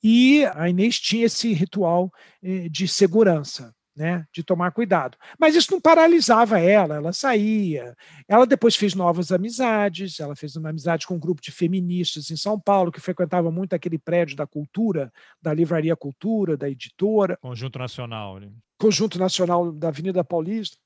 [0.03, 5.17] e a Inês tinha esse ritual eh, de segurança né, de tomar cuidado.
[5.39, 7.95] Mas isso não paralisava ela, ela saía.
[8.27, 12.37] Ela depois fez novas amizades, ela fez uma amizade com um grupo de feministas em
[12.37, 17.37] São Paulo, que frequentava muito aquele prédio da cultura, da Livraria Cultura, da editora.
[17.41, 18.39] Conjunto Nacional.
[18.39, 18.49] Né?
[18.77, 20.77] Conjunto Nacional da Avenida Paulista.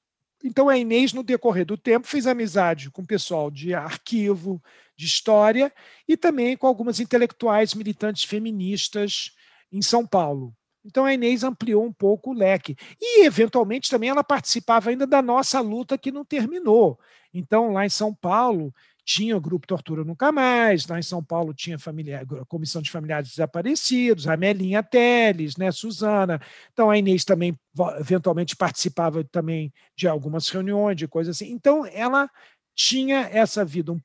[0.44, 4.62] Então a Inês, no decorrer do tempo, fez amizade com o pessoal de arquivo,
[4.96, 5.74] de história
[6.08, 9.32] e também com algumas intelectuais militantes feministas
[9.72, 10.54] em São Paulo.
[10.86, 12.76] Então a Inês ampliou um pouco o leque.
[13.02, 17.00] E, eventualmente, também ela participava ainda da nossa luta que não terminou.
[17.34, 18.74] Então, lá em São Paulo,
[19.06, 23.30] tinha o grupo Tortura Nunca Mais, lá em São Paulo tinha a Comissão de Familiares
[23.30, 26.42] Desaparecidos, a Melinha Teles, né, Suzana.
[26.74, 27.58] Então a Inês também
[28.00, 31.52] eventualmente participava também de algumas reuniões, de coisas assim.
[31.52, 32.30] Então ela
[32.74, 33.96] tinha essa vida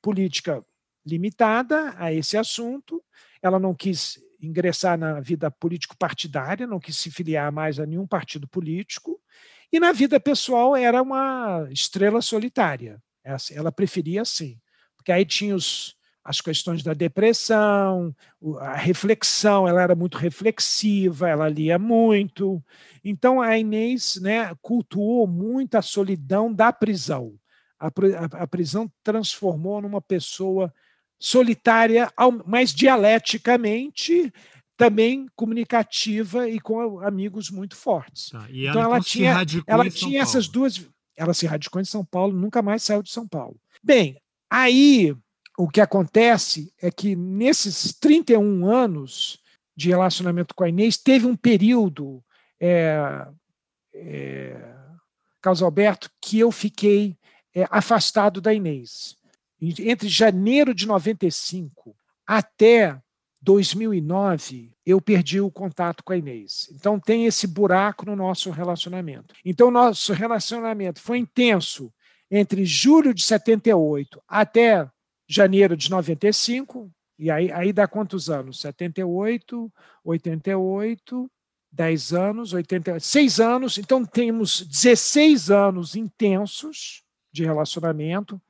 [0.00, 0.64] política
[1.04, 3.04] limitada a esse assunto,
[3.42, 8.46] ela não quis ingressar na vida político-partidária, não quis se filiar mais a nenhum partido
[8.48, 9.20] político,
[9.72, 13.02] e na vida pessoal era uma estrela solitária.
[13.52, 14.58] Ela preferia assim,
[14.96, 15.96] porque aí tinha os,
[16.26, 18.14] as questões da depressão,
[18.58, 22.62] a reflexão, ela era muito reflexiva, ela lia muito.
[23.04, 27.34] Então a Inês né, cultuou muito a solidão da prisão.
[27.78, 30.72] A, a, a prisão transformou numa pessoa
[31.18, 32.10] solitária,
[32.46, 34.32] mas dialeticamente
[34.76, 38.30] também comunicativa e com amigos muito fortes.
[38.30, 40.86] Tá, ela, então ela então, tinha, ela tinha essas duas.
[41.16, 43.58] Ela se radicou em São Paulo, nunca mais saiu de São Paulo.
[43.82, 45.16] Bem, aí
[45.56, 49.40] o que acontece é que nesses 31 anos
[49.74, 52.22] de relacionamento com a Inês, teve um período,
[52.60, 53.26] é,
[53.94, 54.74] é,
[55.40, 57.16] Carlos Alberto, que eu fiquei
[57.54, 59.16] é, afastado da Inês
[59.60, 63.00] entre janeiro de 95 até
[63.40, 66.68] 2009, eu perdi o contato com a Inês.
[66.72, 69.34] Então tem esse buraco no nosso relacionamento.
[69.44, 71.92] Então nosso relacionamento foi intenso
[72.30, 74.88] entre julho de 78 até
[75.28, 78.60] janeiro de 95, e aí, aí dá quantos anos?
[78.60, 79.72] 78,
[80.04, 81.30] 88,
[81.72, 83.78] 10 anos, 88, 6 anos.
[83.78, 88.40] Então temos 16 anos intensos de relacionamento.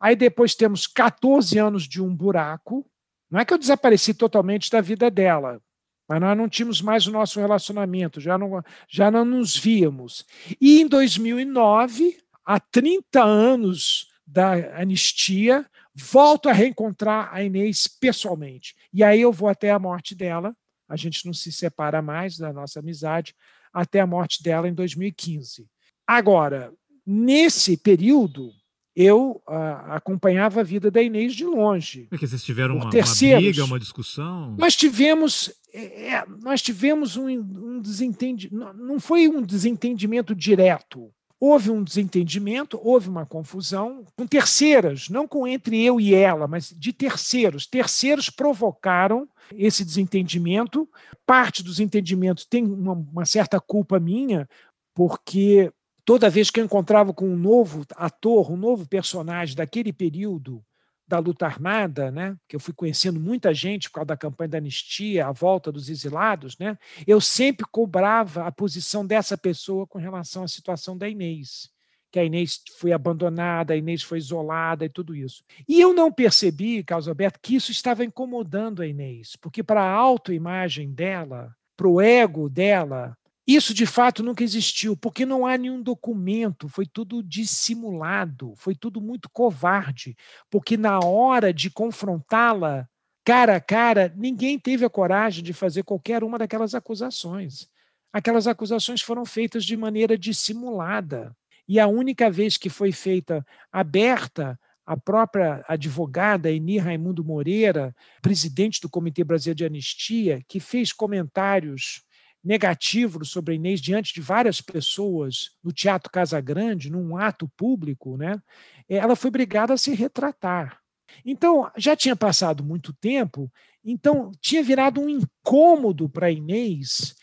[0.00, 2.86] Aí depois temos 14 anos de um buraco.
[3.30, 5.60] Não é que eu desapareci totalmente da vida dela,
[6.08, 10.24] mas nós não tínhamos mais o nosso relacionamento, já não, já não nos víamos.
[10.60, 18.74] E em 2009, há 30 anos da anistia, volto a reencontrar a Inês pessoalmente.
[18.92, 20.54] E aí eu vou até a morte dela,
[20.88, 23.34] a gente não se separa mais da nossa amizade,
[23.72, 25.66] até a morte dela em 2015.
[26.06, 26.72] Agora,
[27.04, 28.52] nesse período,
[28.96, 32.08] eu uh, acompanhava a vida da Inês de longe.
[32.10, 34.56] É que vocês tiveram uma, uma, briga, uma discussão?
[34.56, 41.12] Nós tivemos, é, é nós tivemos um, um desentendimento, não foi um desentendimento direto.
[41.38, 46.70] Houve um desentendimento, houve uma confusão com terceiras, não com entre eu e ela, mas
[46.74, 47.66] de terceiros.
[47.66, 50.88] Terceiros provocaram esse desentendimento.
[51.26, 54.48] Parte dos entendimentos tem uma, uma certa culpa minha,
[54.94, 55.70] porque
[56.06, 60.64] toda vez que eu encontrava com um novo ator, um novo personagem daquele período
[61.06, 64.58] da luta armada, né, que eu fui conhecendo muita gente por causa da campanha da
[64.58, 70.44] anistia, a volta dos exilados, né, eu sempre cobrava a posição dessa pessoa com relação
[70.44, 71.70] à situação da Inês,
[72.10, 75.44] que a Inês foi abandonada, a Inês foi isolada e tudo isso.
[75.68, 79.90] E eu não percebi, Carlos Alberto, que isso estava incomodando a Inês, porque para a
[79.90, 83.16] autoimagem dela, para o ego dela,
[83.46, 89.00] isso de fato nunca existiu, porque não há nenhum documento, foi tudo dissimulado, foi tudo
[89.00, 90.16] muito covarde,
[90.50, 92.88] porque na hora de confrontá-la
[93.26, 97.68] cara a cara, ninguém teve a coragem de fazer qualquer uma daquelas acusações.
[98.12, 101.36] Aquelas acusações foram feitas de maneira dissimulada.
[101.68, 104.56] E a única vez que foi feita aberta,
[104.86, 112.04] a própria advogada Eni Raimundo Moreira, presidente do Comitê Brasileiro de Anistia, que fez comentários
[112.46, 118.16] negativo sobre a Inês diante de várias pessoas no Teatro Casa Grande, num ato público,
[118.16, 118.40] né,
[118.88, 120.78] ela foi obrigada a se retratar.
[121.24, 123.52] Então, já tinha passado muito tempo,
[123.84, 127.16] então tinha virado um incômodo para Inês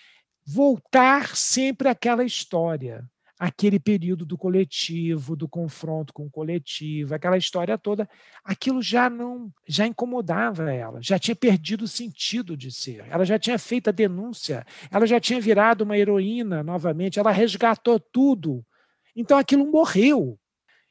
[0.45, 3.09] voltar sempre àquela história
[3.43, 8.07] aquele período do coletivo, do confronto com o coletivo, aquela história toda,
[8.41, 13.05] aquilo já não já incomodava ela, já tinha perdido o sentido de ser.
[13.09, 17.99] Ela já tinha feito a denúncia, ela já tinha virado uma heroína novamente, ela resgatou
[17.99, 18.65] tudo.
[19.13, 20.39] Então aquilo morreu.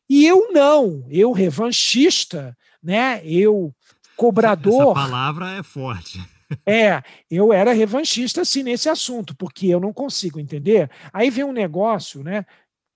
[0.07, 3.23] E eu não, eu revanchista, né?
[3.25, 3.75] Eu
[4.15, 4.83] cobrador.
[4.83, 6.21] Essa palavra é forte.
[6.67, 10.91] É, eu era revanchista nesse assunto, porque eu não consigo entender.
[11.13, 12.45] Aí vem um negócio, né?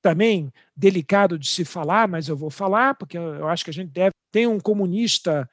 [0.03, 3.91] Também delicado de se falar, mas eu vou falar, porque eu acho que a gente
[3.91, 4.13] deve.
[4.31, 5.49] Tem um comunista,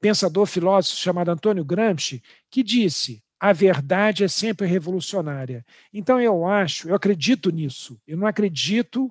[0.00, 5.64] pensador, filósofo chamado Antônio Gramsci, que disse: a verdade é sempre revolucionária.
[5.92, 8.00] Então eu acho, eu acredito nisso.
[8.06, 9.10] Eu não acredito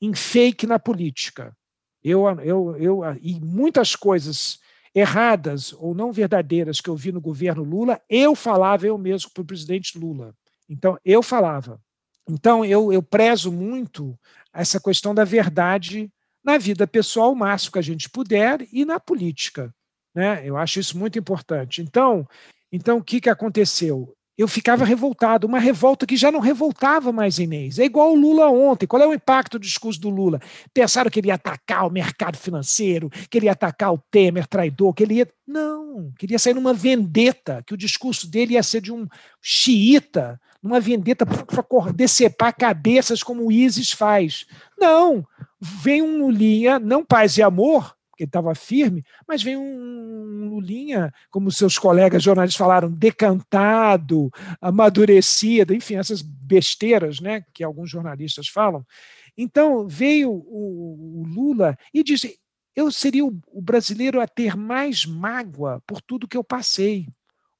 [0.00, 1.56] em fake na política.
[2.02, 4.58] Eu, eu, eu, e muitas coisas
[4.94, 9.42] erradas ou não verdadeiras que eu vi no governo Lula, eu falava eu mesmo para
[9.42, 10.34] o presidente Lula.
[10.68, 11.80] Então, eu falava.
[12.28, 14.18] Então, eu, eu prezo muito
[14.52, 16.12] essa questão da verdade
[16.44, 19.74] na vida pessoal o máximo que a gente puder e na política.
[20.14, 20.46] Né?
[20.46, 21.82] Eu acho isso muito importante.
[21.82, 22.26] Então,
[22.72, 24.14] então o que, que aconteceu?
[24.40, 27.78] Eu ficava revoltado, uma revolta que já não revoltava mais Inês.
[27.78, 28.86] É igual o Lula ontem.
[28.86, 30.40] Qual é o impacto do discurso do Lula?
[30.72, 34.94] Pensaram que ele ia atacar o mercado financeiro, que ele ia atacar o Temer, traidor,
[34.94, 35.28] que ele ia.
[35.46, 39.06] Não, queria sair numa vendeta, que o discurso dele ia ser de um
[39.42, 44.46] xiita, numa vendeta para decepar cabeças como o ISIS faz.
[44.78, 45.22] Não,
[45.60, 51.12] vem um Lulinha, não paz e amor, que ele estava firme, mas vem um Lulinha,
[51.30, 54.30] como seus colegas jornalistas falaram, decantado,
[54.60, 58.84] amadurecido, enfim, essas besteiras né, que alguns jornalistas falam.
[59.36, 62.38] Então veio o, o Lula e disse:
[62.76, 67.06] eu seria o, o brasileiro a ter mais mágoa por tudo que eu passei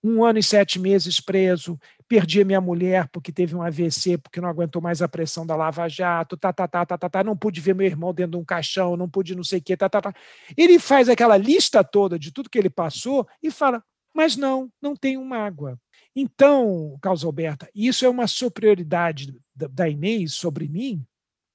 [0.03, 4.41] um ano e sete meses preso, perdi a minha mulher porque teve um AVC, porque
[4.41, 7.37] não aguentou mais a pressão da Lava Jato, tá, tá, tá, tá, tá, tá, não
[7.37, 9.89] pude ver meu irmão dentro de um caixão, não pude não sei o quê, tá,
[9.89, 10.15] tá, tá.
[10.57, 13.83] Ele faz aquela lista toda de tudo que ele passou e fala,
[14.15, 15.79] mas não, não tenho mágoa.
[16.17, 21.05] Então, Carlos Alberta, isso é uma superioridade da Inês sobre mim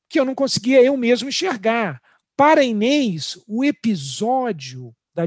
[0.07, 2.01] que eu não conseguia eu mesmo enxergar.
[2.37, 5.23] Para Inês, o episódio da,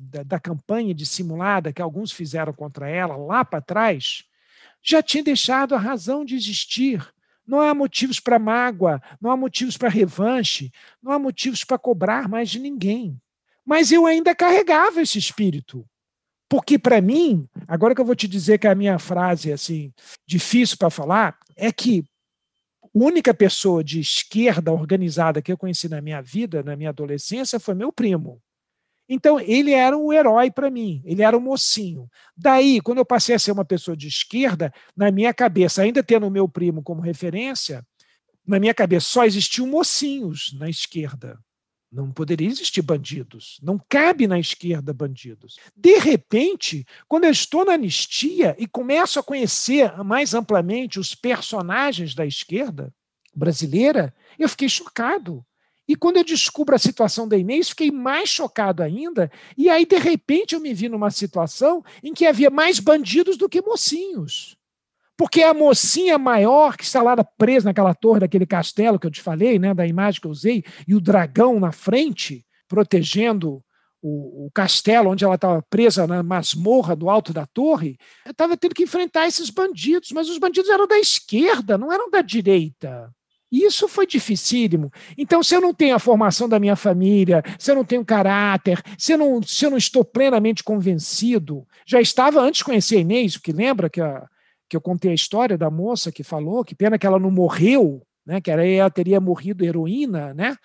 [0.00, 4.24] da, da campanha dissimulada que alguns fizeram contra ela lá para trás,
[4.82, 7.06] já tinha deixado a razão de existir.
[7.46, 10.72] Não há motivos para mágoa, não há motivos para revanche,
[11.02, 13.20] não há motivos para cobrar mais de ninguém.
[13.64, 15.86] Mas eu ainda carregava esse espírito.
[16.48, 19.92] Porque, para mim, agora que eu vou te dizer que a minha frase assim
[20.26, 22.04] difícil para falar, é que
[22.82, 27.60] a única pessoa de esquerda organizada que eu conheci na minha vida, na minha adolescência,
[27.60, 28.40] foi meu primo.
[29.08, 32.08] Então, ele era um herói para mim, ele era um mocinho.
[32.36, 36.26] Daí, quando eu passei a ser uma pessoa de esquerda, na minha cabeça, ainda tendo
[36.26, 37.86] o meu primo como referência,
[38.46, 41.38] na minha cabeça só existiam mocinhos na esquerda.
[41.90, 43.58] Não poderia existir bandidos.
[43.62, 45.56] Não cabe na esquerda bandidos.
[45.74, 52.14] De repente, quando eu estou na anistia e começo a conhecer mais amplamente os personagens
[52.14, 52.92] da esquerda
[53.34, 55.44] brasileira, eu fiquei chocado.
[55.88, 59.30] E quando eu descubro a situação da Inês, fiquei mais chocado ainda.
[59.56, 63.48] E aí, de repente, eu me vi numa situação em que havia mais bandidos do
[63.48, 64.56] que mocinhos.
[65.16, 69.22] Porque a mocinha maior, que está lá presa naquela torre daquele castelo que eu te
[69.22, 73.64] falei, né, da imagem que eu usei, e o dragão na frente, protegendo
[74.02, 77.96] o, o castelo onde ela estava presa na masmorra do alto da torre,
[78.26, 82.10] eu estava tendo que enfrentar esses bandidos, mas os bandidos eram da esquerda, não eram
[82.10, 83.10] da direita.
[83.50, 84.90] Isso foi dificílimo.
[85.16, 88.82] Então, se eu não tenho a formação da minha família, se eu não tenho caráter,
[88.98, 93.00] se eu não, se eu não estou plenamente convencido, já estava antes de conhecer a
[93.00, 94.26] Inês, porque lembra que, a,
[94.68, 98.05] que eu contei a história da moça que falou, que pena que ela não morreu,
[98.26, 100.56] né, que ela teria morrido heroína, né?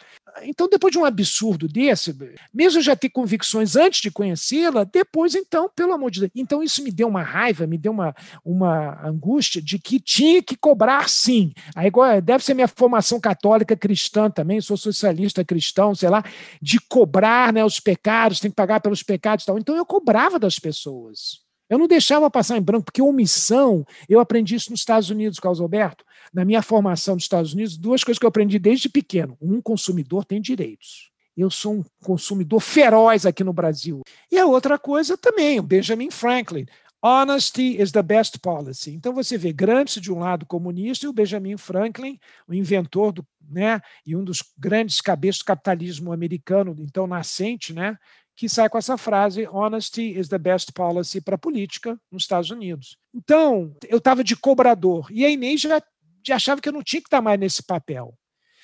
[0.43, 2.15] Então, depois de um absurdo desse,
[2.53, 6.31] mesmo já ter convicções antes de conhecê-la, depois, então, pelo amor de Deus.
[6.33, 10.55] Então, isso me deu uma raiva, me deu uma, uma angústia de que tinha que
[10.55, 11.53] cobrar sim.
[11.75, 11.91] Aí,
[12.23, 16.23] deve ser minha formação católica cristã também, sou socialista cristão, sei lá,
[16.61, 19.59] de cobrar né, os pecados, tem que pagar pelos pecados e tal.
[19.59, 21.40] Então, eu cobrava das pessoas.
[21.71, 25.61] Eu não deixava passar em branco, porque omissão, eu aprendi isso nos Estados Unidos, Carlos
[25.61, 26.03] Alberto.
[26.33, 29.37] Na minha formação nos Estados Unidos, duas coisas que eu aprendi desde pequeno.
[29.41, 31.09] Um consumidor tem direitos.
[31.35, 34.01] Eu sou um consumidor feroz aqui no Brasil.
[34.29, 36.65] E a outra coisa também, o Benjamin Franklin.
[37.01, 38.93] Honesty is the best policy.
[38.93, 43.25] Então você vê Gramsci de um lado comunista e o Benjamin Franklin, o inventor do,
[43.49, 47.97] né, e um dos grandes cabeças do capitalismo americano, então nascente, né,
[48.41, 52.49] que sai com essa frase: honesty is the best policy para a política nos Estados
[52.49, 52.97] Unidos.
[53.13, 55.79] Então, eu estava de cobrador e a Inês já,
[56.25, 58.17] já achava que eu não tinha que estar mais nesse papel.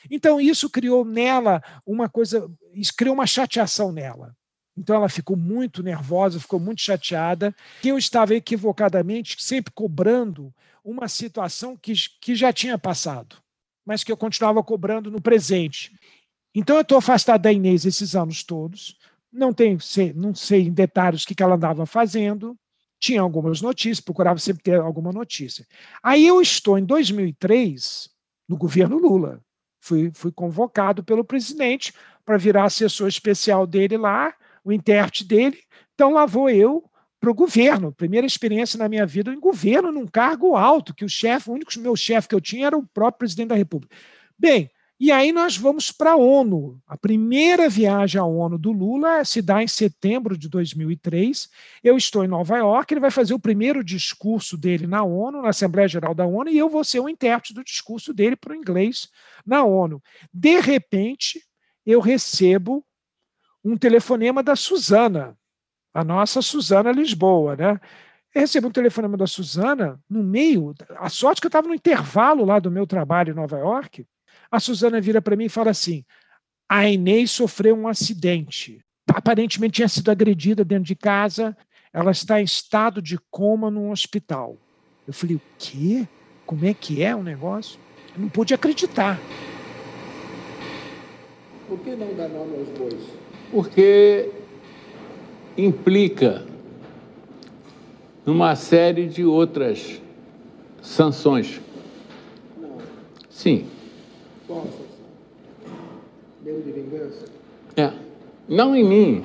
[0.10, 4.36] Então, isso criou nela uma coisa, isso criou uma chateação nela.
[4.76, 10.52] Então, ela ficou muito nervosa, ficou muito chateada, que eu estava equivocadamente sempre cobrando
[10.84, 13.36] uma situação que, que já tinha passado,
[13.86, 15.92] mas que eu continuava cobrando no presente.
[16.56, 18.97] Então, eu estou afastado da Inês esses anos todos,
[19.32, 19.78] não tenho,
[20.16, 22.58] não sei em detalhes o que ela andava fazendo,
[23.00, 25.66] tinha algumas notícias, procurava sempre ter alguma notícia.
[26.02, 28.10] Aí eu estou em 2003
[28.48, 29.42] no governo Lula.
[29.80, 31.94] Fui, fui convocado pelo presidente
[32.26, 34.34] para virar assessor especial dele lá,
[34.64, 35.60] o intérprete dele.
[35.94, 36.84] Então lá vou eu
[37.20, 37.92] para o governo.
[37.92, 41.72] Primeira experiência na minha vida em governo, num cargo alto, que o chefe, o único
[41.80, 43.96] meu chefe que eu tinha era o próprio presidente da República.
[44.38, 44.70] Bem,
[45.00, 46.82] e aí nós vamos para a ONU.
[46.88, 51.50] A primeira viagem à ONU do Lula se dá em setembro de 2003.
[51.84, 55.50] Eu estou em Nova York, ele vai fazer o primeiro discurso dele na ONU, na
[55.50, 58.56] Assembleia Geral da ONU, e eu vou ser o intérprete do discurso dele para o
[58.56, 59.08] inglês
[59.46, 60.02] na ONU.
[60.34, 61.44] De repente,
[61.86, 62.84] eu recebo
[63.64, 65.38] um telefonema da Suzana,
[65.94, 67.80] a nossa Suzana Lisboa, né?
[68.34, 72.46] Eu recebo um telefonema da Suzana no meio, a sorte que eu estava no intervalo
[72.46, 74.06] lá do meu trabalho em Nova York.
[74.52, 76.04] A Suzana vira para mim e fala assim:
[76.70, 78.82] a Inês sofreu um acidente.
[79.10, 81.56] Aparentemente tinha sido agredida dentro de casa,
[81.94, 84.58] ela está em estado de coma num hospital.
[85.08, 86.08] Eu falei: o quê?
[86.46, 87.80] Como é que é o negócio?
[88.16, 89.20] Eu não pude acreditar.
[91.68, 93.04] Por que não dar nome aos bois?
[93.52, 94.30] Porque
[95.58, 96.46] implica
[98.26, 100.02] numa série de outras
[100.82, 101.62] sanções.
[102.58, 102.78] Não.
[103.30, 103.68] Sim.
[104.48, 104.66] Qual?
[106.44, 107.26] Medo de vingança?
[107.76, 107.92] É.
[108.48, 109.24] Não em mim,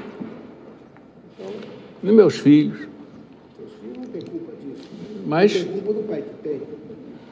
[1.38, 1.52] Então,
[2.02, 2.88] nos meus filhos.
[3.56, 4.88] seus filhos não têm culpa disso.
[5.26, 6.60] Mas, Tem culpa do pai que tem,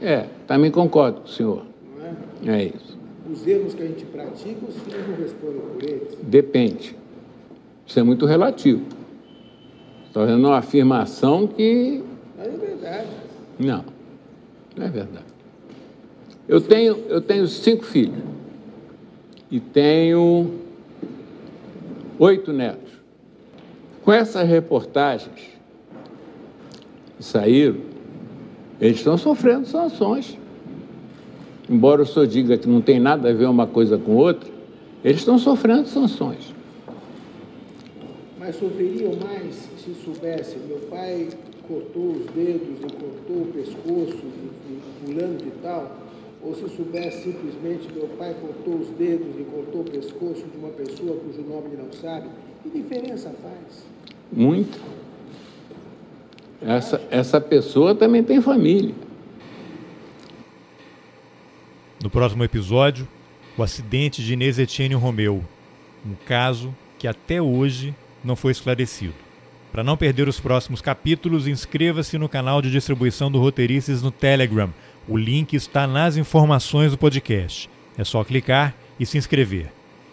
[0.01, 1.63] é, também concordo com o senhor.
[2.43, 2.59] não é?
[2.61, 2.97] É isso.
[3.31, 6.19] Os erros que a gente pratica, os filhos não respondem por eles.
[6.23, 6.97] Depende.
[7.87, 8.83] Isso é muito relativo.
[10.07, 12.03] Estou fazendo uma afirmação que.
[12.39, 13.09] Mas é verdade.
[13.59, 13.85] Não,
[14.77, 15.25] não é verdade.
[16.51, 18.19] Eu tenho, eu tenho cinco filhos
[19.49, 20.51] e tenho
[22.19, 22.91] oito netos.
[24.03, 25.33] Com essas reportagens
[27.17, 27.77] que saíram,
[28.81, 30.37] eles estão sofrendo sanções.
[31.69, 34.51] Embora o senhor diga que não tem nada a ver uma coisa com outra,
[35.05, 36.53] eles estão sofrendo sanções.
[38.41, 41.29] Mas sofreriam mais se soubesse, meu pai
[41.69, 44.19] cortou os dedos e cortou o pescoço
[45.05, 46.10] fulano de tal,
[46.43, 50.71] ou se soubesse simplesmente meu pai cortou os dedos e cortou o pescoço de uma
[50.71, 52.29] pessoa cujo nome ele não sabe,
[52.63, 53.85] que diferença faz?
[54.33, 54.81] Muito.
[56.63, 58.95] Essa, essa pessoa também tem família.
[62.03, 63.07] No próximo episódio,
[63.57, 65.45] o acidente de Inês Etienne Romeu,
[66.07, 69.15] um caso que até hoje não foi esclarecido.
[69.73, 74.73] Para não perder os próximos capítulos, inscreva-se no canal de distribuição do Roteirices no Telegram.
[75.11, 77.69] O link está nas informações do podcast.
[77.99, 79.67] É só clicar e se inscrever.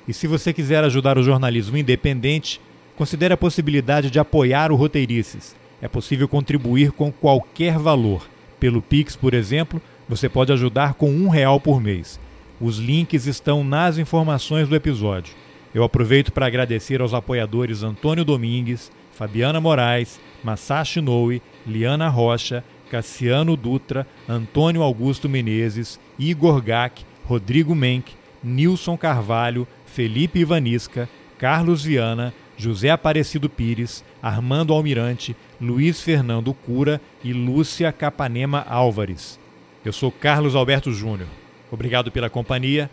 [0.08, 2.60] E se você quiser ajudar o jornalismo independente,
[2.96, 5.56] considere a possibilidade de apoiar o Roteirices.
[5.80, 8.28] É possível contribuir com qualquer valor.
[8.60, 9.80] Pelo Pix, por exemplo,
[10.10, 12.20] você pode ajudar com um real por mês.
[12.60, 15.36] Os links estão nas informações do episódio.
[15.76, 23.56] Eu aproveito para agradecer aos apoiadores Antônio Domingues, Fabiana Moraes, Masashi Noe, Liana Rocha, Cassiano
[23.56, 28.14] Dutra, Antônio Augusto Menezes, Igor Gack, Rodrigo Menck,
[28.44, 37.32] Nilson Carvalho, Felipe Ivanisca, Carlos Viana, José Aparecido Pires, Armando Almirante, Luiz Fernando Cura e
[37.34, 39.40] Lúcia Capanema Álvares.
[39.86, 41.30] Eu sou Carlos Alberto Júnior.
[41.72, 42.90] Obrigado pela companhia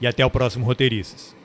[0.00, 1.36] e até o próximo Roteirices.